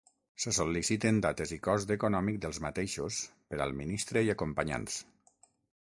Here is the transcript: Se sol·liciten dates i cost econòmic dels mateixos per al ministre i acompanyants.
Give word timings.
Se 0.45 0.53
sol·liciten 0.59 1.19
dates 1.25 1.53
i 1.59 1.59
cost 1.67 1.93
econòmic 1.97 2.41
dels 2.47 2.61
mateixos 2.67 3.21
per 3.53 3.63
al 3.67 3.79
ministre 3.83 4.29
i 4.31 4.37
acompanyants. 4.39 4.99